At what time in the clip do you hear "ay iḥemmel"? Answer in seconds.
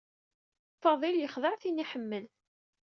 1.81-2.25